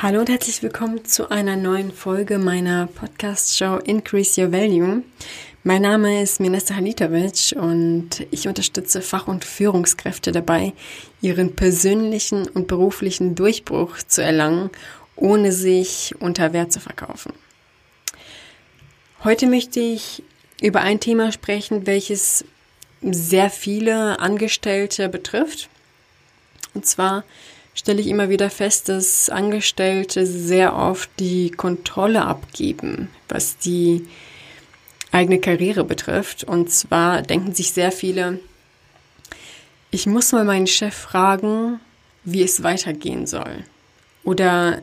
[0.00, 5.02] Hallo und herzlich willkommen zu einer neuen Folge meiner Podcast-Show Increase Your Value.
[5.64, 10.72] Mein Name ist Minister Halitovic und ich unterstütze Fach- und Führungskräfte dabei,
[11.20, 14.70] ihren persönlichen und beruflichen Durchbruch zu erlangen,
[15.16, 17.32] ohne sich unter Wert zu verkaufen.
[19.24, 20.22] Heute möchte ich
[20.62, 22.44] über ein Thema sprechen, welches
[23.02, 25.68] sehr viele Angestellte betrifft.
[26.72, 27.24] Und zwar
[27.78, 34.04] stelle ich immer wieder fest, dass Angestellte sehr oft die Kontrolle abgeben, was die
[35.12, 36.42] eigene Karriere betrifft.
[36.42, 38.40] Und zwar denken sich sehr viele,
[39.92, 41.78] ich muss mal meinen Chef fragen,
[42.24, 43.64] wie es weitergehen soll.
[44.24, 44.82] Oder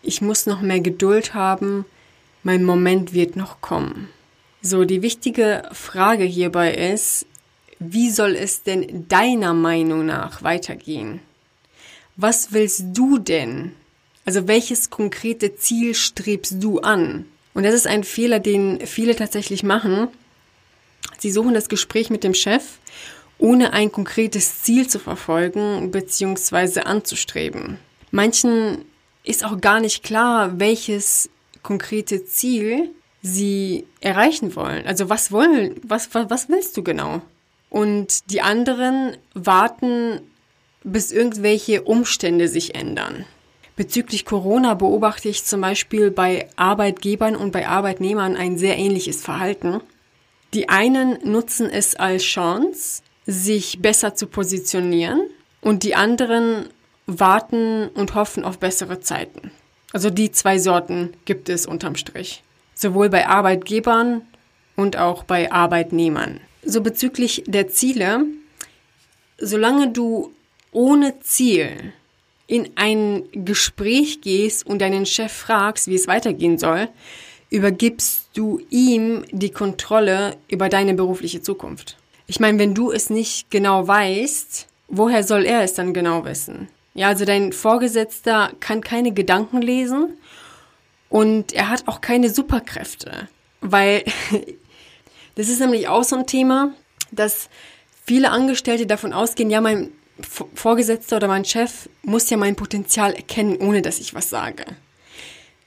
[0.00, 1.84] ich muss noch mehr Geduld haben,
[2.44, 4.08] mein Moment wird noch kommen.
[4.62, 7.26] So, die wichtige Frage hierbei ist,
[7.78, 11.20] wie soll es denn deiner Meinung nach weitergehen?
[12.16, 13.72] Was willst du denn?
[14.24, 17.26] Also welches konkrete Ziel strebst du an?
[17.54, 20.08] Und das ist ein Fehler, den viele tatsächlich machen.
[21.18, 22.78] Sie suchen das Gespräch mit dem Chef,
[23.38, 26.80] ohne ein konkretes Ziel zu verfolgen bzw.
[26.80, 27.78] anzustreben.
[28.10, 28.84] Manchen
[29.24, 31.28] ist auch gar nicht klar, welches
[31.62, 32.90] konkrete Ziel
[33.22, 34.86] sie erreichen wollen.
[34.86, 37.22] Also was wollen, was, was, was willst du genau?
[37.70, 40.20] Und die anderen warten
[40.84, 43.24] bis irgendwelche Umstände sich ändern.
[43.76, 49.80] Bezüglich Corona beobachte ich zum Beispiel bei Arbeitgebern und bei Arbeitnehmern ein sehr ähnliches Verhalten.
[50.52, 55.22] Die einen nutzen es als Chance, sich besser zu positionieren
[55.60, 56.68] und die anderen
[57.06, 59.50] warten und hoffen auf bessere Zeiten.
[59.92, 62.42] Also die zwei Sorten gibt es unterm Strich.
[62.74, 64.22] Sowohl bei Arbeitgebern
[64.76, 66.40] und auch bei Arbeitnehmern.
[66.64, 68.24] So bezüglich der Ziele,
[69.38, 70.32] solange du
[70.72, 71.92] ohne Ziel
[72.46, 76.88] in ein Gespräch gehst und deinen Chef fragst, wie es weitergehen soll,
[77.50, 81.96] übergibst du ihm die Kontrolle über deine berufliche Zukunft.
[82.26, 86.68] Ich meine, wenn du es nicht genau weißt, woher soll er es dann genau wissen?
[86.94, 90.18] Ja, also dein Vorgesetzter kann keine Gedanken lesen
[91.08, 93.28] und er hat auch keine Superkräfte,
[93.60, 94.04] weil
[95.34, 96.72] das ist nämlich auch so ein Thema,
[97.10, 97.48] dass
[98.04, 99.90] viele Angestellte davon ausgehen, ja, mein
[100.26, 104.64] Vorgesetzter oder mein Chef muss ja mein Potenzial erkennen, ohne dass ich was sage.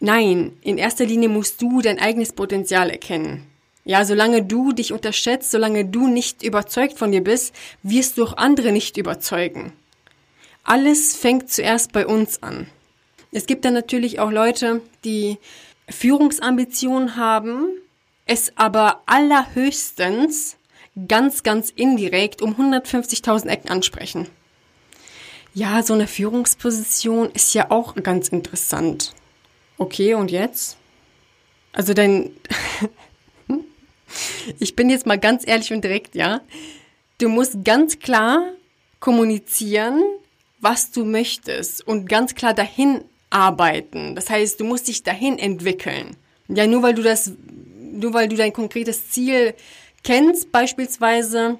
[0.00, 3.46] Nein, in erster Linie musst du dein eigenes Potenzial erkennen.
[3.84, 8.36] Ja, solange du dich unterschätzt, solange du nicht überzeugt von dir bist, wirst du auch
[8.36, 9.72] andere nicht überzeugen.
[10.64, 12.68] Alles fängt zuerst bei uns an.
[13.32, 15.38] Es gibt dann natürlich auch Leute, die
[15.88, 17.68] Führungsambitionen haben,
[18.26, 20.56] es aber allerhöchstens
[21.08, 24.28] ganz, ganz indirekt um 150.000 Ecken ansprechen.
[25.54, 29.14] Ja, so eine Führungsposition ist ja auch ganz interessant.
[29.76, 30.78] Okay, und jetzt?
[31.72, 32.30] Also dein...
[34.58, 36.40] ich bin jetzt mal ganz ehrlich und direkt, ja.
[37.18, 38.52] Du musst ganz klar
[38.98, 40.02] kommunizieren,
[40.60, 44.14] was du möchtest und ganz klar dahin arbeiten.
[44.14, 46.16] Das heißt, du musst dich dahin entwickeln.
[46.48, 47.32] Ja, nur weil du das,
[47.78, 49.54] nur weil du dein konkretes Ziel
[50.02, 51.58] kennst beispielsweise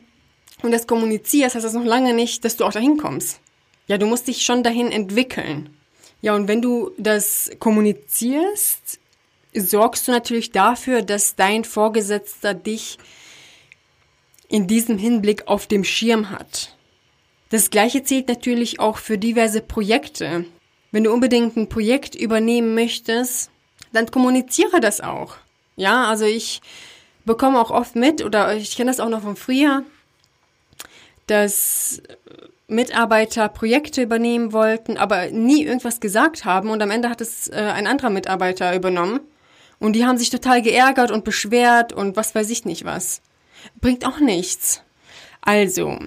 [0.62, 3.40] und das kommunizierst, heißt das noch lange nicht, dass du auch dahin kommst.
[3.86, 5.76] Ja, du musst dich schon dahin entwickeln.
[6.20, 9.00] Ja, und wenn du das kommunizierst,
[9.54, 12.98] sorgst du natürlich dafür, dass dein Vorgesetzter dich
[14.48, 16.76] in diesem Hinblick auf dem Schirm hat.
[17.50, 20.44] Das gleiche zählt natürlich auch für diverse Projekte.
[20.90, 23.50] Wenn du unbedingt ein Projekt übernehmen möchtest,
[23.92, 25.36] dann kommuniziere das auch.
[25.76, 26.60] Ja, also ich
[27.24, 29.84] bekomme auch oft mit, oder ich kenne das auch noch von früher,
[31.26, 32.02] dass
[32.68, 37.54] Mitarbeiter Projekte übernehmen wollten, aber nie irgendwas gesagt haben und am Ende hat es äh,
[37.56, 39.20] ein anderer Mitarbeiter übernommen
[39.78, 43.20] und die haben sich total geärgert und beschwert und was weiß ich nicht was.
[43.80, 44.82] Bringt auch nichts.
[45.40, 45.98] Also,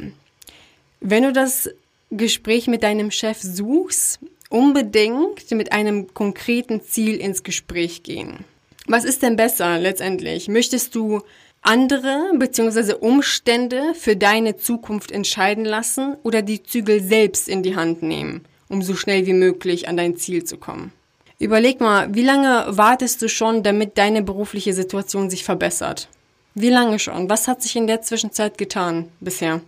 [1.00, 1.70] wenn du das
[2.10, 4.20] Gespräch mit deinem Chef suchst,
[4.50, 8.46] unbedingt mit einem konkreten Ziel ins Gespräch gehen.
[8.88, 10.48] Was ist denn besser letztendlich?
[10.48, 11.22] Möchtest du
[11.66, 12.94] andere bzw.
[12.94, 18.82] Umstände für deine Zukunft entscheiden lassen oder die Zügel selbst in die Hand nehmen, um
[18.82, 20.92] so schnell wie möglich an dein Ziel zu kommen?
[21.40, 26.08] Überleg mal, wie lange wartest du schon, damit deine berufliche Situation sich verbessert?
[26.54, 27.30] Wie lange schon?
[27.30, 29.62] Was hat sich in der Zwischenzeit getan bisher?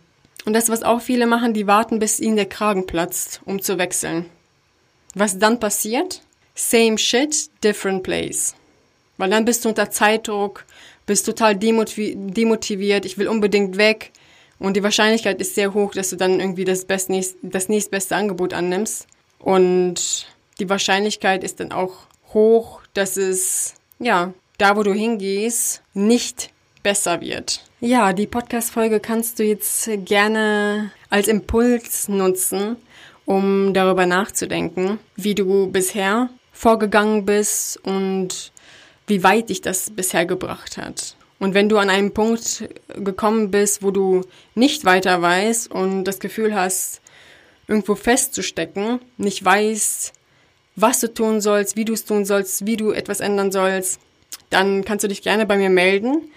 [0.45, 3.77] Und das, was auch viele machen, die warten, bis ihnen der Kragen platzt, um zu
[3.77, 4.25] wechseln.
[5.13, 6.21] Was dann passiert?
[6.55, 8.55] Same shit, different place.
[9.17, 10.63] Weil dann bist du unter Zeitdruck,
[11.07, 14.11] bist total demotiviert, ich will unbedingt weg.
[14.59, 17.09] Und die Wahrscheinlichkeit ist sehr hoch, dass du dann irgendwie das, best,
[17.41, 19.07] das nächstbeste Angebot annimmst.
[19.39, 20.27] Und
[20.59, 21.93] die Wahrscheinlichkeit ist dann auch
[22.33, 26.51] hoch, dass es, ja, da wo du hingehst, nicht
[26.83, 27.63] besser wird.
[27.79, 32.75] Ja, die Podcast-Folge kannst du jetzt gerne als Impuls nutzen,
[33.25, 38.51] um darüber nachzudenken, wie du bisher vorgegangen bist und
[39.07, 41.15] wie weit dich das bisher gebracht hat.
[41.39, 44.23] Und wenn du an einen Punkt gekommen bist, wo du
[44.55, 47.01] nicht weiter weißt und das Gefühl hast,
[47.67, 50.13] irgendwo festzustecken, nicht weißt,
[50.75, 53.99] was du tun sollst, wie du es tun sollst, wie du etwas ändern sollst,
[54.49, 56.31] dann kannst du dich gerne bei mir melden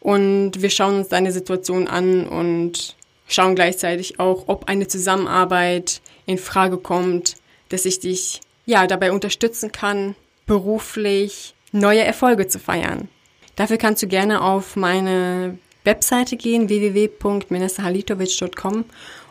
[0.00, 2.96] und wir schauen uns deine Situation an und
[3.26, 7.36] schauen gleichzeitig auch, ob eine Zusammenarbeit in Frage kommt,
[7.68, 10.14] dass ich dich ja dabei unterstützen kann,
[10.46, 13.08] beruflich neue Erfolge zu feiern.
[13.54, 18.84] Dafür kannst du gerne auf meine Webseite gehen, www.menesahalitovic.com,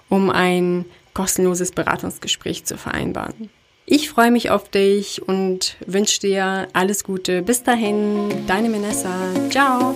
[0.09, 3.49] um ein kostenloses Beratungsgespräch zu vereinbaren.
[3.85, 7.43] Ich freue mich auf dich und wünsche dir alles Gute.
[7.43, 9.13] Bis dahin, deine Menessa.
[9.51, 9.93] Ciao.